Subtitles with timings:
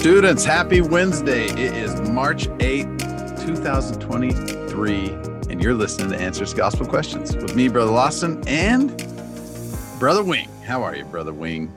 [0.00, 1.44] Students, happy Wednesday.
[1.48, 5.10] It is March 8th, 2023,
[5.50, 8.96] and you're listening to Answers Gospel Questions with me, Brother Lawson, and
[9.98, 10.48] Brother Wing.
[10.64, 11.70] How are you, Brother Wing?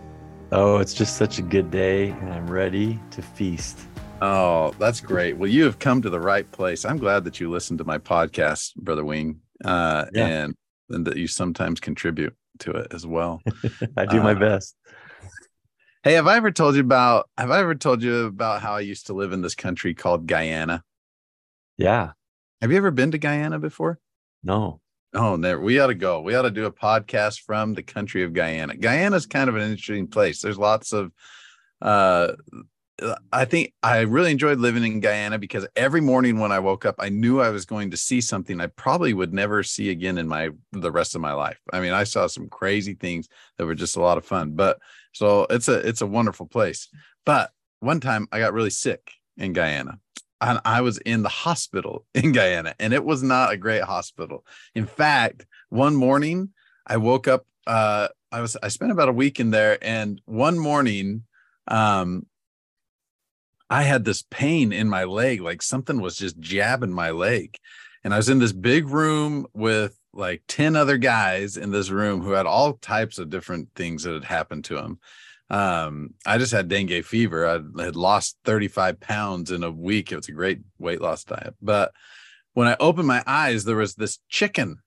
[0.54, 3.78] Oh, it's just such a good day, and I'm ready to feast.
[4.22, 5.36] Oh, that's great.
[5.36, 6.86] Well, you have come to the right place.
[6.86, 10.28] I'm glad that you listen to my podcast, Brother Wing, uh, yeah.
[10.28, 10.56] and,
[10.92, 13.42] and that you sometimes contribute to it as well.
[13.98, 14.78] I do my uh, best.
[16.04, 18.82] Hey, have I ever told you about have I ever told you about how I
[18.82, 20.84] used to live in this country called Guyana?
[21.78, 22.12] Yeah.
[22.62, 24.00] Have you ever been to Guyana before?
[24.44, 24.82] No.
[25.14, 25.62] Oh, never.
[25.62, 26.20] We ought to go.
[26.20, 28.76] We ought to do a podcast from the country of Guyana.
[28.76, 30.42] Guyana is kind of an interesting place.
[30.42, 31.14] There's lots of
[31.82, 32.34] uh
[33.32, 36.96] I think I really enjoyed living in Guyana because every morning when I woke up,
[37.00, 40.28] I knew I was going to see something I probably would never see again in
[40.28, 41.60] my the rest of my life.
[41.72, 43.28] I mean, I saw some crazy things
[43.58, 44.52] that were just a lot of fun.
[44.52, 44.80] But
[45.14, 46.90] so it's a it's a wonderful place.
[47.26, 50.00] But one time I got really sick in Guyana.
[50.42, 54.46] And I was in the hospital in Guyana, and it was not a great hospital.
[54.76, 56.50] In fact, one morning
[56.86, 57.46] I woke up.
[57.66, 61.24] Uh, I was I spent about a week in there, and one morning,
[61.68, 62.26] um,
[63.70, 67.56] I had this pain in my leg, like something was just jabbing my leg.
[68.04, 72.22] And I was in this big room with like 10 other guys in this room
[72.22, 75.00] who had all types of different things that had happened to them.
[75.50, 77.48] Um, I just had dengue fever.
[77.48, 80.12] I had lost 35 pounds in a week.
[80.12, 81.56] It was a great weight loss diet.
[81.62, 81.92] But
[82.54, 84.80] when I opened my eyes, there was this chicken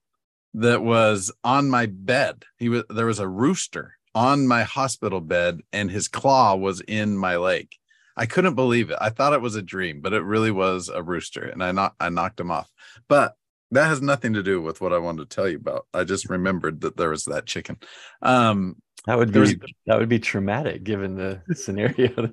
[0.54, 2.44] that was on my bed.
[2.58, 7.16] He was there was a rooster on my hospital bed, and his claw was in
[7.16, 7.69] my leg.
[8.17, 8.98] I couldn't believe it.
[9.00, 11.95] I thought it was a dream, but it really was a rooster, and I not
[12.00, 12.70] I knocked him off.
[13.09, 13.34] But
[13.72, 15.86] that has nothing to do with what I wanted to tell you about.
[15.92, 17.78] I just remembered that there was that chicken.
[18.22, 19.55] Um, that would be was,
[19.87, 22.31] that would be traumatic given the scenario.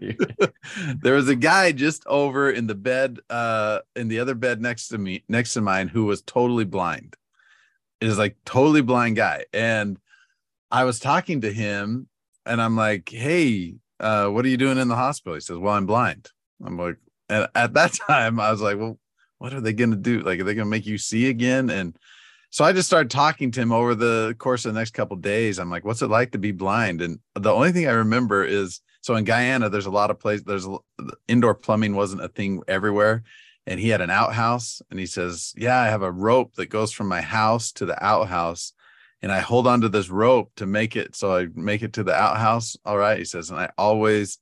[1.01, 4.87] there was a guy just over in the bed, uh, in the other bed next
[4.89, 7.15] to me, next to mine, who was totally blind.
[7.99, 9.97] It is like totally blind guy, and
[10.71, 12.07] I was talking to him,
[12.45, 15.33] and I'm like, "Hey, uh, what are you doing in the hospital?
[15.33, 16.29] He says, well, I'm blind.
[16.63, 16.97] I'm like,
[17.29, 18.99] and at that time, I was like, well,
[19.37, 20.19] what are they going to do?
[20.19, 21.69] Like, are they going to make you see again?
[21.69, 21.97] And
[22.49, 25.57] so I just started talking to him over the course of the next couple days.
[25.57, 27.01] I'm like, what's it like to be blind?
[27.01, 30.45] And the only thing I remember is so in Guyana, there's a lot of places,
[30.45, 30.67] there's
[31.27, 33.23] indoor plumbing wasn't a thing everywhere.
[33.65, 36.91] And he had an outhouse and he says, Yeah, I have a rope that goes
[36.91, 38.73] from my house to the outhouse
[39.23, 42.03] and I hold on to this rope to make it so I make it to
[42.03, 42.75] the outhouse.
[42.85, 44.37] All right, he says, and I always,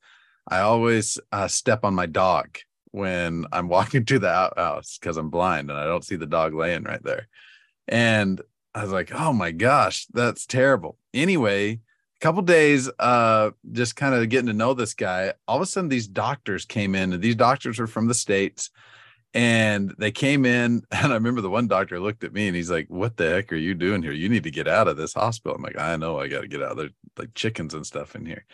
[0.49, 2.57] I always uh, step on my dog
[2.89, 6.55] when I'm walking to the outhouse because I'm blind and I don't see the dog
[6.55, 7.27] laying right there.
[7.87, 8.41] And
[8.73, 10.97] I was like, oh my gosh, that's terrible.
[11.13, 15.33] Anyway, a couple days, uh, just kind of getting to know this guy.
[15.47, 18.71] All of a sudden, these doctors came in, and these doctors were from the states
[19.33, 22.71] and they came in and i remember the one doctor looked at me and he's
[22.71, 24.11] like what the heck are you doing here?
[24.11, 25.55] You need to get out of this hospital.
[25.55, 26.77] I'm like i know i got to get out.
[26.77, 28.45] There like chickens and stuff in here.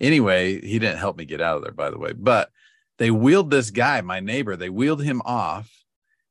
[0.00, 2.50] Anyway he didn't help me get out of there by the way but
[2.98, 5.70] they wheeled this guy my neighbor they wheeled him off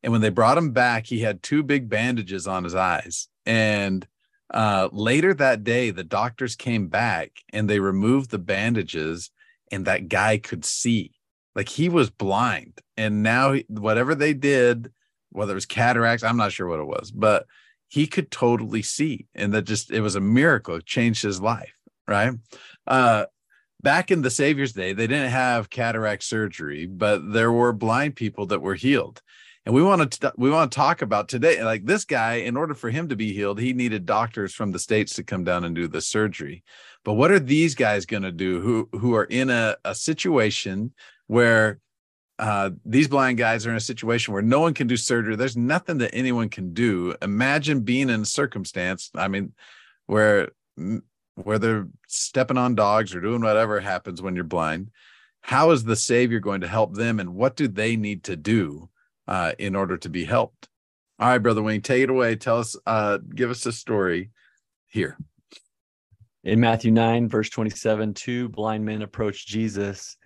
[0.03, 4.07] and when they brought him back he had two big bandages on his eyes and
[4.53, 9.31] uh, later that day the doctors came back and they removed the bandages
[9.71, 11.14] and that guy could see
[11.55, 14.91] like he was blind, and now he, whatever they did,
[15.31, 17.45] whether it was cataracts, I'm not sure what it was, but
[17.87, 20.75] he could totally see, and that just it was a miracle.
[20.75, 21.73] It changed his life,
[22.07, 22.33] right?
[22.85, 23.25] Uh,
[23.81, 28.47] back in the Savior's day, they didn't have cataract surgery, but there were blind people
[28.47, 29.21] that were healed.
[29.65, 31.63] And we want to we want to talk about today.
[31.63, 34.79] Like this guy, in order for him to be healed, he needed doctors from the
[34.79, 36.63] states to come down and do the surgery.
[37.03, 40.93] But what are these guys going to do who who are in a, a situation
[41.27, 41.79] where
[42.37, 45.35] uh, these blind guys are in a situation where no one can do surgery.
[45.35, 47.15] There's nothing that anyone can do.
[47.21, 49.53] Imagine being in a circumstance, I mean,
[50.05, 50.49] where
[51.35, 54.89] where they're stepping on dogs or doing whatever happens when you're blind.
[55.41, 58.89] How is the Savior going to help them, and what do they need to do
[59.27, 60.67] uh, in order to be helped?
[61.19, 62.35] All right, brother Wayne, take it away.
[62.35, 64.31] Tell us, uh, give us a story
[64.87, 65.17] here.
[66.43, 70.17] In Matthew 9, verse 27, two blind men approached Jesus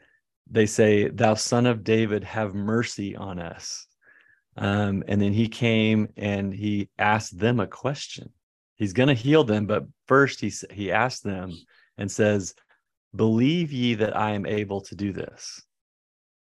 [0.50, 3.88] they say, Thou son of David, have mercy on us.
[4.58, 8.32] Um, and then he came and he asked them a question.
[8.76, 11.52] He's going to heal them, but first he, he asked them
[11.98, 12.54] and says,
[13.16, 15.62] Believe ye that I am able to do this?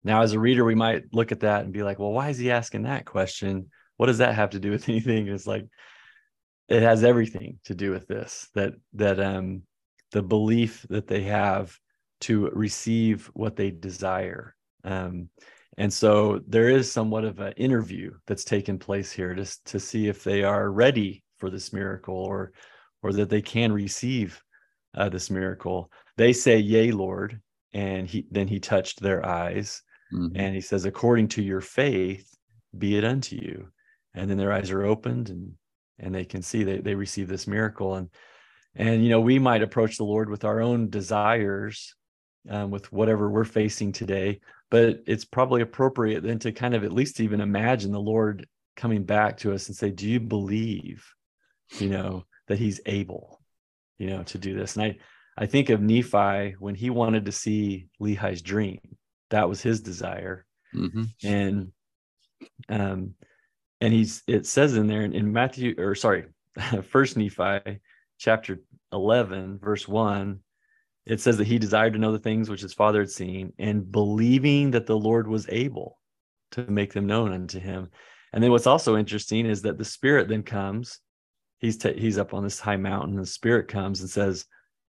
[0.05, 2.39] Now, as a reader, we might look at that and be like, Well, why is
[2.39, 3.71] he asking that question?
[3.97, 5.29] What does that have to do with anything?
[5.29, 5.67] It's like,
[6.69, 9.63] it has everything to do with this that that um
[10.13, 11.77] the belief that they have
[12.21, 14.55] to receive what they desire.
[14.85, 15.29] Um,
[15.77, 20.09] and so there is somewhat of an interview that's taken place here just to see
[20.09, 22.53] if they are ready for this miracle or
[23.01, 24.43] or that they can receive
[24.97, 25.91] uh, this miracle.
[26.17, 27.41] They say, "Yea, Lord,"
[27.73, 29.83] and he then he touched their eyes,
[30.13, 30.37] mm-hmm.
[30.37, 32.29] and he says, "According to your faith,
[32.77, 33.69] be it unto you."
[34.15, 35.53] And then their eyes are opened, and
[36.01, 37.95] and they can see they they receive this miracle.
[37.95, 38.11] And
[38.75, 41.95] and you know we might approach the Lord with our own desires,
[42.49, 44.41] um, with whatever we're facing today,
[44.71, 48.47] but it's probably appropriate then to kind of at least even imagine the Lord
[48.77, 51.05] coming back to us and say, "Do you believe?"
[51.79, 53.41] You know that He's able,
[53.99, 54.77] you know, to do this.
[54.77, 54.97] And I
[55.39, 58.81] I think of Nephi when he wanted to see Lehi's dream.
[59.31, 60.45] That was his desire.
[60.75, 61.05] Mm-hmm.
[61.23, 61.73] And
[62.69, 63.15] um
[63.81, 66.25] and he's it says in there in, in Matthew or sorry,
[66.91, 67.79] first Nephi
[68.19, 68.61] chapter
[68.93, 70.41] 11 verse 1
[71.09, 73.91] it says that he desired to know the things which his father had seen and
[73.91, 75.99] believing that the Lord was able
[76.53, 77.91] to make them known unto him.
[78.33, 81.01] And then what's also interesting is that the spirit then comes
[81.59, 84.47] he's t- he's up on this high mountain the spirit comes and says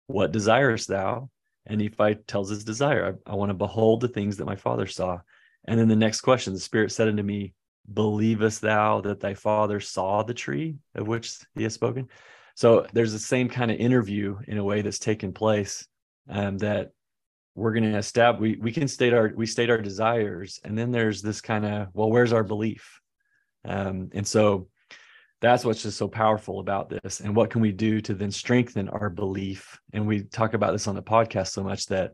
[0.09, 1.29] what desirest thou?
[1.67, 4.87] And Nephi tells his desire, I, I want to behold the things that my father
[4.87, 5.19] saw.
[5.65, 7.53] And then the next question, the Spirit said unto me,
[7.93, 12.07] Believest thou that thy father saw the tree of which he has spoken?
[12.55, 15.87] So there's the same kind of interview in a way that's taken place
[16.29, 16.91] um, that
[17.55, 18.41] we're going to establish.
[18.41, 21.87] We, we can state our we state our desires, and then there's this kind of
[21.93, 23.01] well, where's our belief?
[23.65, 24.69] Um, and so
[25.41, 28.89] that's what's just so powerful about this and what can we do to then strengthen
[28.89, 32.13] our belief and we talk about this on the podcast so much that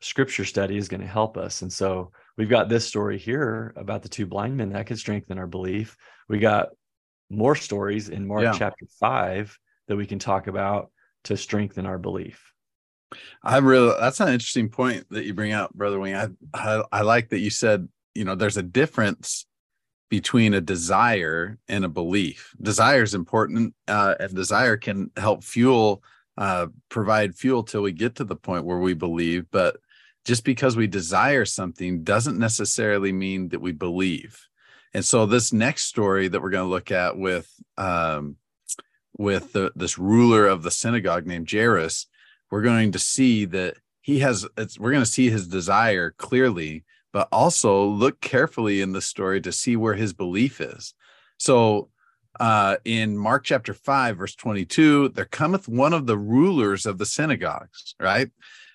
[0.00, 4.02] scripture study is going to help us and so we've got this story here about
[4.02, 5.96] the two blind men that could strengthen our belief
[6.28, 6.68] we got
[7.30, 8.54] more stories in mark yeah.
[8.56, 9.56] chapter 5
[9.88, 10.90] that we can talk about
[11.24, 12.53] to strengthen our belief
[13.42, 17.00] i really that's an interesting point that you bring up, brother wing I, I i
[17.02, 19.46] like that you said you know there's a difference
[20.14, 22.54] between a desire and a belief.
[22.62, 26.04] Desire is important, uh, and desire can help fuel,
[26.38, 29.46] uh, provide fuel till we get to the point where we believe.
[29.50, 29.78] But
[30.24, 34.40] just because we desire something doesn't necessarily mean that we believe.
[34.94, 38.36] And so, this next story that we're going to look at with um,
[39.18, 42.06] with the, this ruler of the synagogue named Jairus,
[42.54, 44.46] we're going to see that he has.
[44.78, 49.50] we're going to see his desire clearly but also look carefully in the story to
[49.50, 50.94] see where his belief is.
[51.36, 51.88] So
[52.38, 57.06] uh, in Mark chapter 5, verse 22, there cometh one of the rulers of the
[57.06, 58.30] synagogues, right?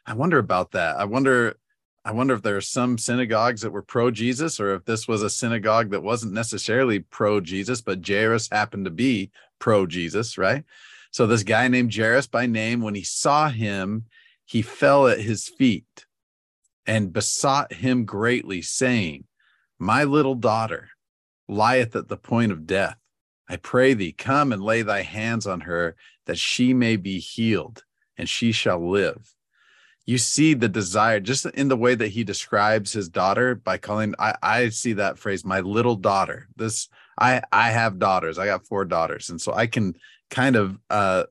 [0.05, 0.97] I wonder about that.
[0.97, 1.55] I wonder.
[2.03, 5.21] I wonder if there are some synagogues that were pro Jesus, or if this was
[5.21, 10.65] a synagogue that wasn't necessarily pro Jesus, but Jairus happened to be pro Jesus, right?
[11.11, 14.05] So this guy named Jairus by name, when he saw him,
[14.45, 16.05] he fell at his feet
[16.85, 19.25] and besought him greatly, saying,
[19.77, 20.89] My little daughter
[21.47, 22.97] lieth at the point of death.
[23.47, 25.95] I pray thee, come and lay thy hands on her,
[26.27, 27.83] that she may be healed,
[28.17, 29.33] and she shall live.
[30.05, 34.15] You see the desire just in the way that he describes his daughter by calling
[34.17, 36.47] I, I see that phrase, my little daughter.
[36.55, 36.89] This
[37.19, 38.39] I I have daughters.
[38.39, 39.29] I got four daughters.
[39.29, 39.93] And so I can
[40.29, 41.23] kind of uh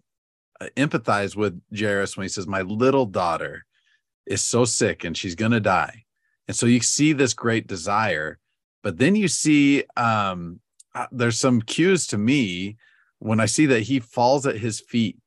[0.76, 3.64] empathize with Jairus when he says, My little daughter
[4.26, 6.04] is so sick and she's going to die.
[6.46, 8.38] And so you see this great desire,
[8.82, 10.60] but then you see um,
[10.94, 12.76] uh, there's some cues to me
[13.18, 15.18] when I see that he falls at his feet.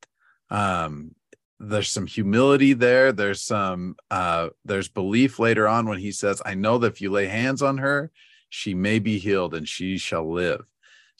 [0.50, 1.16] Um,
[1.60, 3.12] there's some humility there.
[3.12, 7.12] There's some uh, there's belief later on when he says, "I know that if you
[7.12, 8.12] lay hands on her,
[8.50, 10.66] she may be healed and she shall live."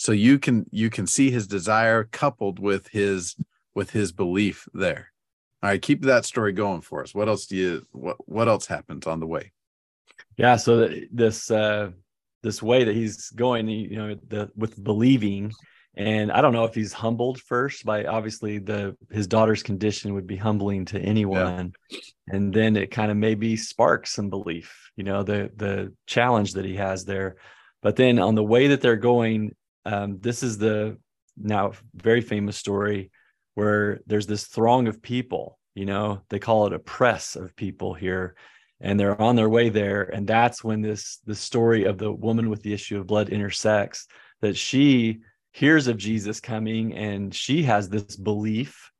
[0.02, 3.36] So you can you can see his desire coupled with his
[3.76, 5.12] with his belief there.
[5.62, 7.14] All right, keep that story going for us.
[7.14, 9.52] What else do you what what else happens on the way?
[10.38, 11.92] Yeah, so this uh
[12.42, 15.52] this way that he's going, you know, the with believing
[15.96, 20.26] and I don't know if he's humbled first by obviously the his daughter's condition would
[20.26, 21.74] be humbling to anyone.
[21.92, 22.00] Yeah.
[22.30, 26.66] And then it kind of maybe sparks some belief, you know, the the challenge that
[26.66, 27.36] he has there.
[27.84, 29.54] But then on the way that they're going,
[29.86, 30.98] um, this is the
[31.38, 33.12] now very famous story
[33.56, 37.94] where there's this throng of people you know they call it a press of people
[37.94, 38.36] here
[38.80, 42.50] and they're on their way there and that's when this the story of the woman
[42.50, 44.08] with the issue of blood intersects
[44.42, 45.20] that she
[45.52, 48.92] hears of jesus coming and she has this belief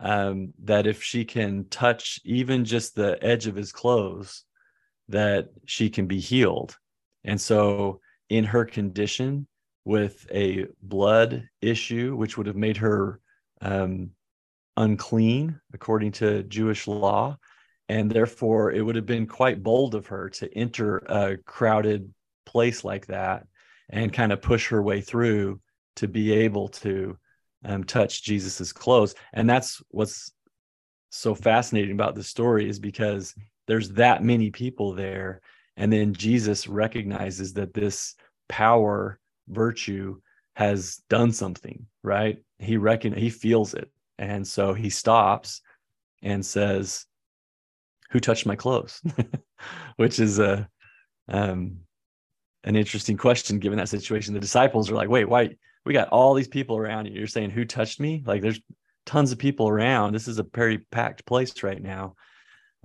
[0.00, 4.44] um, that if she can touch even just the edge of his clothes
[5.08, 6.76] that she can be healed.
[7.24, 9.46] And so in her condition
[9.84, 13.20] with a blood issue which would have made her
[13.60, 14.10] um,
[14.76, 17.36] unclean according to Jewish law.
[17.88, 22.12] and therefore it would have been quite bold of her to enter a crowded
[22.46, 23.46] place like that
[23.88, 25.60] and kind of push her way through
[25.96, 27.16] to be able to
[27.64, 30.32] um, touch jesus's clothes and that's what's
[31.10, 33.34] so fascinating about this story is because
[33.66, 35.40] there's that many people there
[35.76, 38.14] and then jesus recognizes that this
[38.48, 39.18] power
[39.50, 40.20] virtue
[40.54, 42.38] has done something right?
[42.58, 43.90] He reckon he feels it.
[44.18, 45.62] And so he stops
[46.22, 47.06] and says
[48.10, 49.00] who touched my clothes?
[49.96, 50.68] Which is a
[51.28, 51.78] um,
[52.64, 54.34] an interesting question given that situation.
[54.34, 55.50] The disciples are like wait why
[55.86, 57.12] we got all these people around you.
[57.12, 58.22] You're saying who touched me?
[58.26, 58.60] Like there's
[59.06, 60.12] tons of people around.
[60.12, 62.16] This is a very packed place right now.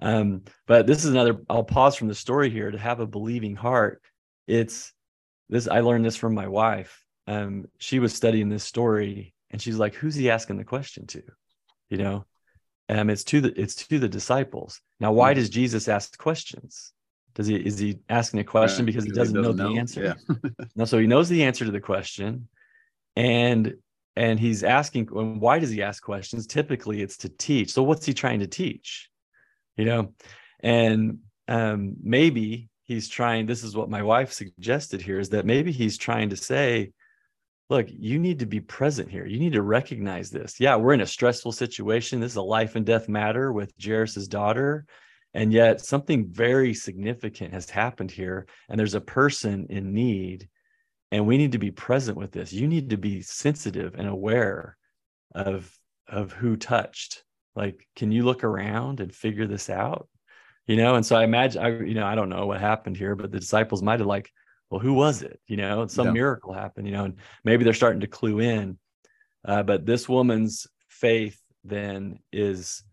[0.02, 3.56] Um, but this is another i'll pause from the story here to have a believing
[3.56, 4.02] heart.
[4.48, 4.94] It's
[5.50, 7.04] this i learned this from my wife.
[7.28, 11.24] Um, she was studying this story and she's like who's he asking the question to?
[11.90, 12.26] You know?
[12.88, 14.82] Um, it's to the it's to the disciples.
[15.00, 15.40] Now why mm-hmm.
[15.40, 16.94] does jesus ask questions?
[17.34, 19.80] Does he is he asking a question because he doesn't, he doesn't know, know, the
[19.80, 20.16] answer?
[20.30, 20.50] Yeah.
[20.76, 22.48] no so he knows the answer to the question
[23.16, 23.76] and
[24.16, 26.48] and he's asking why does he ask questions?
[26.48, 27.72] Typically it's to teach.
[27.72, 29.10] So what's he trying to teach?
[29.78, 30.14] You know?
[30.62, 35.72] And um, maybe he's trying this is what my wife suggested here is that maybe
[35.72, 36.92] he's trying to say
[37.70, 39.26] look you need to be present here.
[39.26, 40.60] You need to recognize this.
[40.60, 42.20] Yeah we're in a stressful situation.
[42.20, 44.86] This is a life and death matter with jairus's daughter
[45.34, 50.48] and yet something very significant has happened here and there's a person in need
[51.12, 52.54] and we need to be present with this.
[52.54, 54.78] You need to be sensitive and aware
[55.34, 55.72] of
[56.08, 57.24] of who touched.
[57.56, 60.08] Like can you look around and figure this out
[60.68, 63.16] you know and so i imagine i you know i don't know what happened here
[63.16, 64.32] but the disciples might have like
[64.70, 66.14] well who was it you know some yeah.
[66.14, 68.78] miracle happened you know and maybe they're starting to clue in
[69.48, 72.84] uh, but this woman's faith then is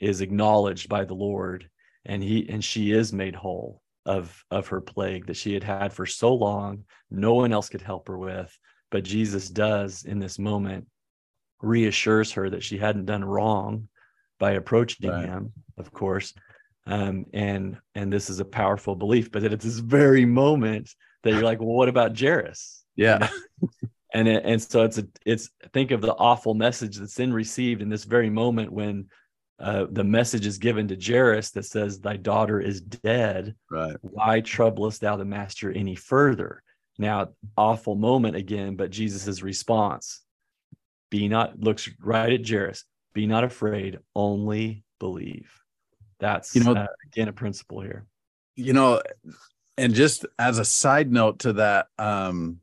[0.00, 1.68] is acknowledged by the lord
[2.06, 5.92] and he and she is made whole of of her plague that she had had
[5.92, 8.56] for so long no one else could help her with
[8.90, 10.86] but jesus does in this moment
[11.62, 13.88] reassures her that she hadn't done wrong
[14.38, 15.24] by approaching right.
[15.24, 16.34] him of course
[16.86, 21.42] um, and and this is a powerful belief but at this very moment that you're
[21.42, 23.28] like well what about jairus yeah
[24.14, 27.82] and it, and so it's a it's think of the awful message that's then received
[27.82, 29.06] in this very moment when
[29.60, 33.54] uh, the message is given to Jairus that says, Thy daughter is dead.
[33.70, 33.96] Right.
[34.00, 36.62] Why troublest thou the master any further?
[36.98, 40.22] Now, awful moment again, but Jesus's response
[41.10, 45.52] be not looks right at Jairus, be not afraid, only believe.
[46.24, 48.06] That's you know uh, again a principle here.
[48.56, 49.02] You know,
[49.76, 52.60] and just as a side note to that, um,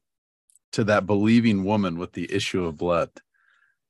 [0.72, 3.12] to that believing woman with the issue of blood,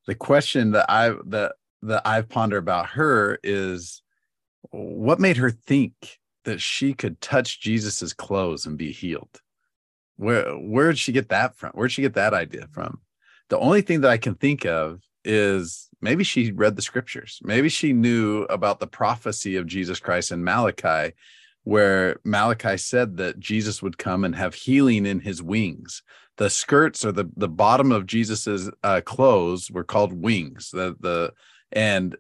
[0.07, 4.01] the question that I that that I've pondered about her is
[4.71, 9.39] what made her think that she could touch Jesus's clothes and be healed?
[10.17, 11.71] Where where did she get that from?
[11.75, 12.99] Where'd she get that idea from?
[13.47, 17.39] The only thing that I can think of is maybe she read the scriptures.
[17.43, 21.13] Maybe she knew about the prophecy of Jesus Christ in Malachi,
[21.63, 26.03] where Malachi said that Jesus would come and have healing in his wings.
[26.38, 30.72] The skirts or the, the bottom of Jesus's uh, clothes were called wings.
[30.72, 31.34] The the
[31.72, 32.15] and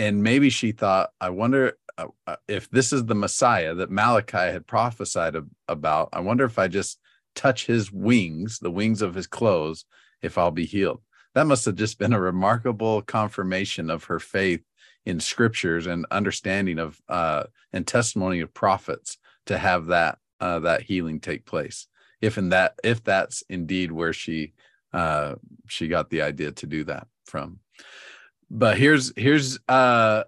[0.00, 4.38] and maybe she thought i wonder uh, uh, if this is the messiah that malachi
[4.38, 5.36] had prophesied
[5.68, 6.98] about i wonder if i just
[7.34, 9.84] touch his wings the wings of his clothes
[10.22, 11.00] if i'll be healed
[11.34, 14.62] that must have just been a remarkable confirmation of her faith
[15.06, 20.82] in scriptures and understanding of uh, and testimony of prophets to have that uh, that
[20.82, 21.86] healing take place.
[22.20, 24.52] If in that if that's indeed where she
[24.92, 25.36] uh,
[25.68, 27.60] she got the idea to do that from.
[28.50, 30.24] But here's here's uh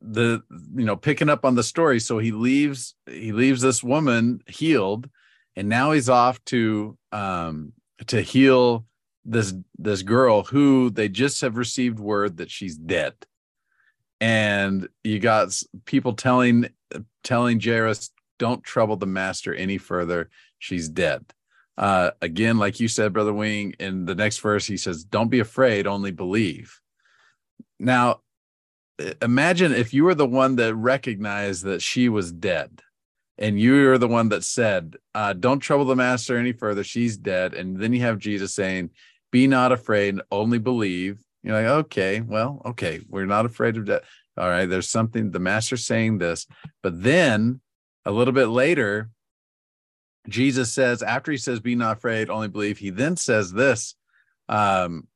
[0.00, 0.42] the
[0.74, 2.00] you know picking up on the story.
[2.00, 5.08] So he leaves he leaves this woman healed
[5.56, 7.72] and now he's off to um
[8.06, 8.86] to heal
[9.24, 13.14] this this girl who they just have received word that she's dead
[14.20, 16.68] and you got people telling
[17.22, 20.28] telling Jairus don't trouble the master any further
[20.58, 21.24] she's dead
[21.78, 25.40] uh again like you said brother wing in the next verse he says don't be
[25.40, 26.80] afraid only believe
[27.78, 28.20] now,
[29.20, 32.80] imagine if you were the one that recognized that she was dead
[33.36, 36.84] and you are the one that said, uh, Don't trouble the master any further.
[36.84, 37.54] She's dead.
[37.54, 38.90] And then you have Jesus saying,
[39.34, 41.18] Be not afraid, only believe.
[41.42, 44.02] You're like, Okay, well, okay, we're not afraid of death.
[44.36, 46.46] All right, there's something, the master's saying this.
[46.84, 47.60] But then
[48.04, 49.10] a little bit later,
[50.28, 53.96] Jesus says, after he says, Be not afraid, only believe, he then says this
[54.48, 55.08] um,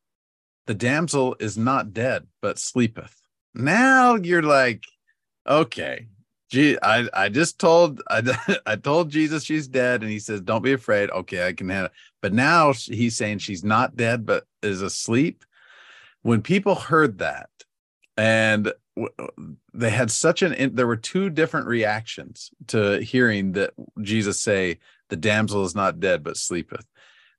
[0.67, 3.15] the damsel is not dead, but sleepeth.
[3.55, 4.83] Now you're like,
[5.49, 6.09] okay.
[6.55, 8.23] I, I just told I,
[8.67, 11.87] I told Jesus she's dead, and he says, "Don't be afraid." Okay, I can handle.
[11.87, 11.93] It.
[12.21, 15.45] But now he's saying she's not dead, but is asleep.
[16.23, 17.51] When people heard that,
[18.17, 19.27] and uh,
[19.75, 24.79] they had such an there were two different reactions to hearing that Jesus say,
[25.11, 26.87] "The damsel is not dead, but sleepeth."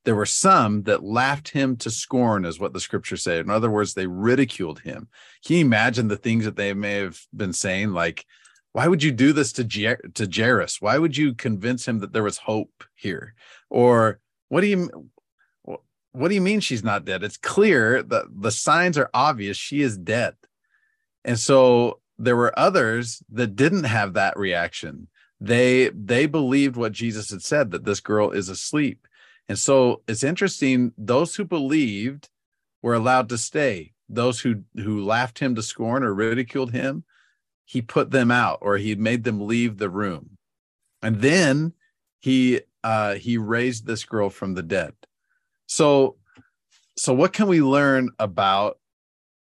[0.06, 3.38] There were some that laughed him to scorn, is what the scriptures say.
[3.38, 5.10] In other words, they ridiculed him.
[5.46, 7.92] Can you imagine the things that they may have been saying?
[7.92, 8.26] Like,
[8.74, 10.82] why would you do this to Jer- to Jairus?
[10.82, 13.34] Why would you convince him that there was hope here?
[13.70, 15.10] Or what do you
[16.12, 17.24] what do you mean she's not dead?
[17.24, 19.58] It's clear that the signs are obvious.
[19.58, 20.36] She is dead.
[21.24, 25.08] And so there were others that didn't have that reaction.
[25.40, 29.08] They they believed what Jesus had said that this girl is asleep.
[29.48, 32.30] And so it's interesting those who believed
[32.82, 33.94] were allowed to stay.
[34.10, 37.04] Those who who laughed him to scorn or ridiculed him,
[37.70, 40.32] he put them out or he made them leave the room.
[41.04, 41.74] And then
[42.20, 44.94] he uh he raised this girl from the dead.
[45.68, 46.18] So
[46.98, 48.80] so what can we learn about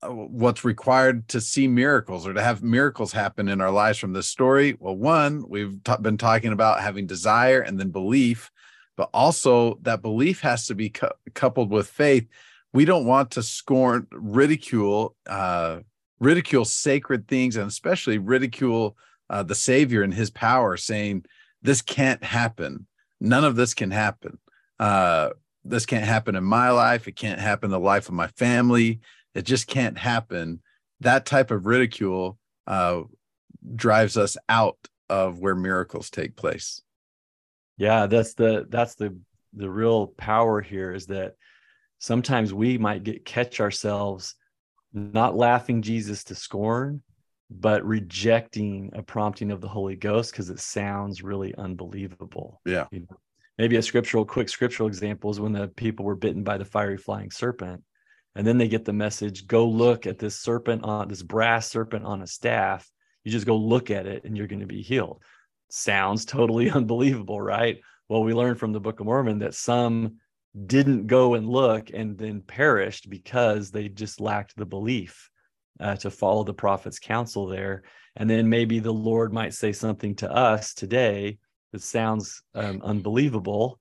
[0.02, 4.12] uh, what's required to see miracles or to have miracles happen in our lives from
[4.12, 4.76] this story?
[4.80, 8.50] Well, one, we've t- been talking about having desire and then belief,
[8.96, 12.26] but also that belief has to be cu- coupled with faith.
[12.72, 15.80] We don't want to scorn, ridicule, uh,
[16.20, 18.96] ridicule sacred things, and especially ridicule
[19.30, 21.24] uh, the Savior and His power, saying
[21.62, 22.86] this can't happen.
[23.20, 24.38] None of this can happen.
[24.78, 25.30] Uh,
[25.64, 27.08] this can't happen in my life.
[27.08, 29.00] It can't happen in the life of my family
[29.38, 30.60] it just can't happen.
[31.00, 33.02] That type of ridicule uh,
[33.76, 36.82] drives us out of where miracles take place.
[37.76, 39.16] Yeah, that's the that's the
[39.54, 41.36] the real power here is that
[41.98, 44.34] sometimes we might get catch ourselves
[44.92, 47.02] not laughing Jesus to scorn,
[47.50, 52.60] but rejecting a prompting of the Holy Ghost because it sounds really unbelievable.
[52.64, 52.86] Yeah.
[52.90, 53.18] You know?
[53.56, 56.96] Maybe a scriptural, quick scriptural example is when the people were bitten by the fiery
[56.96, 57.82] flying serpent
[58.38, 62.04] and then they get the message go look at this serpent on this brass serpent
[62.04, 62.90] on a staff
[63.24, 65.20] you just go look at it and you're going to be healed
[65.68, 70.16] sounds totally unbelievable right well we learned from the book of mormon that some
[70.66, 75.30] didn't go and look and then perished because they just lacked the belief
[75.80, 77.82] uh, to follow the prophet's counsel there
[78.16, 81.38] and then maybe the lord might say something to us today
[81.72, 83.78] that sounds um, unbelievable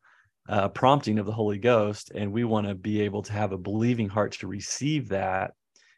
[0.49, 3.57] uh, prompting of the Holy Ghost, and we want to be able to have a
[3.57, 5.53] believing heart to receive that,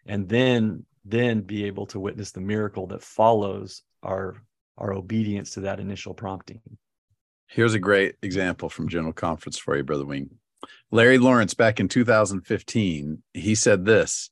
[0.06, 4.36] and then then be able to witness the miracle that follows our
[4.78, 6.62] our obedience to that initial prompting.
[7.48, 10.30] Here's a great example from General Conference for you, Brother Wing.
[10.92, 14.30] Larry Lawrence, back in 2015, he said this.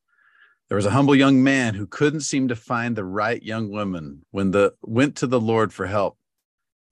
[0.69, 4.25] There was a humble young man who couldn't seem to find the right young woman
[4.31, 6.17] when the went to the Lord for help.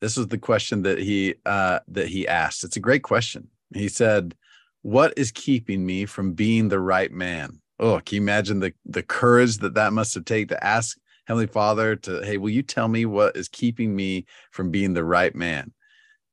[0.01, 2.63] This was the question that he uh, that he asked.
[2.63, 3.49] It's a great question.
[3.73, 4.35] He said,
[4.81, 9.03] "What is keeping me from being the right man?" Oh, can you imagine the the
[9.03, 12.87] courage that that must have taken to ask Heavenly Father to, "Hey, will you tell
[12.87, 15.73] me what is keeping me from being the right man?"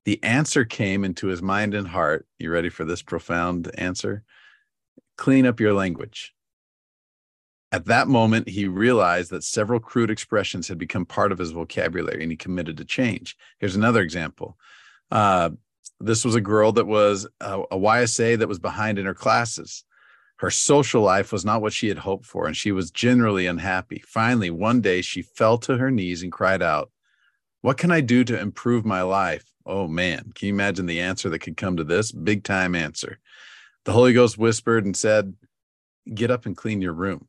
[0.05, 2.27] The answer came into his mind and heart.
[2.37, 4.23] You ready for this profound answer?
[5.17, 6.33] Clean up your language.
[7.71, 12.21] At that moment, he realized that several crude expressions had become part of his vocabulary
[12.21, 13.35] and he committed to change.
[13.59, 14.57] Here's another example.
[15.09, 15.51] Uh,
[15.99, 19.85] this was a girl that was a, a YSA that was behind in her classes.
[20.37, 24.03] Her social life was not what she had hoped for, and she was generally unhappy.
[24.05, 26.91] Finally, one day she fell to her knees and cried out,
[27.61, 29.52] What can I do to improve my life?
[29.65, 32.11] Oh man, can you imagine the answer that could come to this?
[32.11, 33.19] Big time answer.
[33.85, 35.33] The Holy Ghost whispered and said,
[36.13, 37.27] Get up and clean your room.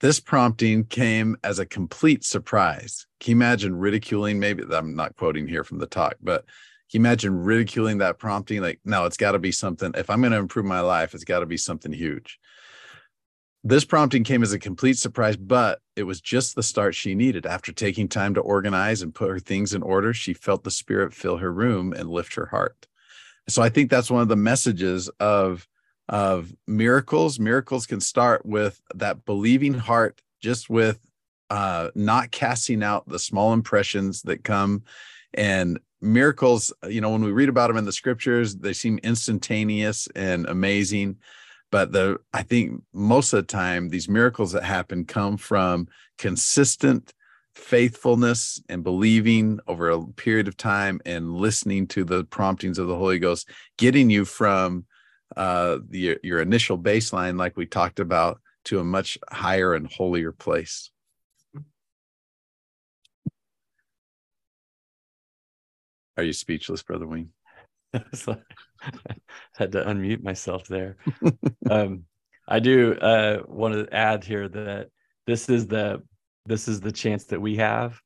[0.00, 3.06] This prompting came as a complete surprise.
[3.20, 4.38] Can you imagine ridiculing?
[4.38, 6.44] Maybe I'm not quoting here from the talk, but
[6.90, 8.60] can you imagine ridiculing that prompting?
[8.60, 9.92] Like, no, it's got to be something.
[9.96, 12.38] If I'm going to improve my life, it's got to be something huge.
[13.64, 17.46] This prompting came as a complete surprise, but it was just the start she needed.
[17.46, 21.14] After taking time to organize and put her things in order, she felt the spirit
[21.14, 22.88] fill her room and lift her heart.
[23.48, 25.68] So I think that's one of the messages of
[26.08, 27.38] of miracles.
[27.38, 30.98] Miracles can start with that believing heart, just with
[31.48, 34.82] uh, not casting out the small impressions that come.
[35.34, 40.08] And miracles, you know, when we read about them in the scriptures, they seem instantaneous
[40.16, 41.18] and amazing
[41.72, 47.12] but the i think most of the time these miracles that happen come from consistent
[47.54, 52.96] faithfulness and believing over a period of time and listening to the promptings of the
[52.96, 54.86] holy ghost getting you from
[55.36, 60.90] uh, your initial baseline like we talked about to a much higher and holier place.
[66.16, 67.30] Are you speechless brother wayne?
[68.26, 68.42] Wing?
[69.54, 70.96] had to unmute myself there.
[71.70, 72.04] um,
[72.48, 74.88] I do uh, want to add here that
[75.26, 76.02] this is the
[76.46, 78.00] this is the chance that we have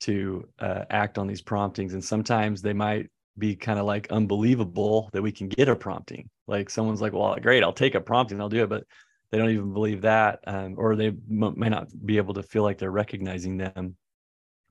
[0.00, 5.10] to uh, act on these promptings, and sometimes they might be kind of like unbelievable
[5.12, 6.28] that we can get a prompting.
[6.46, 8.84] Like someone's like, "Well, great, I'll take a prompting, I'll do it," but
[9.30, 12.62] they don't even believe that, um, or they m- may not be able to feel
[12.62, 13.96] like they're recognizing them.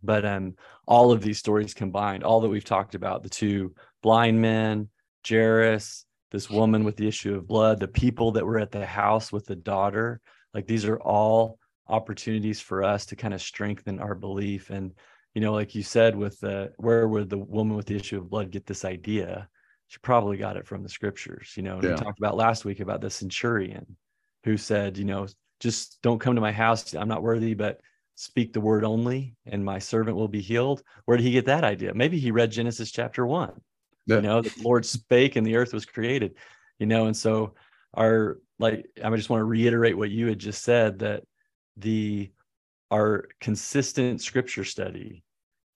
[0.04, 0.56] But um,
[0.88, 4.90] all of these stories combined, all that we've talked about, the two blind men,
[5.28, 9.32] Jairus, this woman with the issue of blood, the people that were at the house
[9.32, 10.22] with the daughter,
[10.54, 14.70] like these are all opportunities for us to kind of strengthen our belief.
[14.70, 14.94] And,
[15.36, 18.30] you know, like you said, with the where would the woman with the issue of
[18.30, 19.50] blood get this idea?
[19.88, 21.80] She probably got it from the scriptures, you know.
[21.84, 21.92] Yeah.
[21.92, 23.98] We talked about last week about the centurion
[24.46, 25.28] who said, you know,
[25.60, 26.94] just don't come to my house.
[26.94, 27.82] I'm not worthy, but
[28.16, 30.82] speak the word only and my servant will be healed.
[31.06, 31.94] Where did he get that idea?
[31.94, 33.60] Maybe he read Genesis chapter one
[34.06, 34.18] yeah.
[34.18, 36.36] you know the lord spake and the earth was created
[36.80, 37.54] you know and so
[37.96, 41.24] our like i just want to reiterate what you had just said that
[41.78, 42.32] the
[42.90, 45.24] our consistent scripture study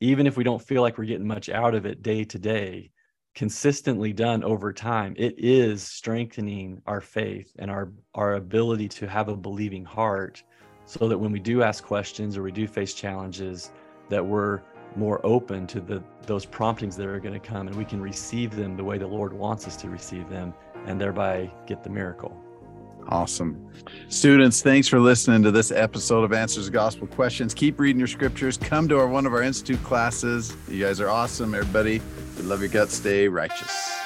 [0.02, 2.92] even if we don't feel like we're getting much out of it day to day
[3.36, 9.28] consistently done over time it is strengthening our faith and our our ability to have
[9.28, 10.42] a believing heart
[10.86, 13.72] so that when we do ask questions or we do face challenges
[14.10, 14.62] that we're
[14.96, 18.56] more open to the those promptings that are going to come and we can receive
[18.56, 20.54] them the way the lord wants us to receive them
[20.86, 22.36] and thereby get the miracle.
[23.08, 23.72] Awesome.
[24.10, 27.54] Students thanks for listening to this episode of answers to gospel questions.
[27.54, 28.58] Keep reading your scriptures.
[28.58, 30.56] Come to our one of our institute classes.
[30.68, 32.02] You guys are awesome everybody.
[32.38, 32.96] We love your guts.
[32.96, 34.05] Stay righteous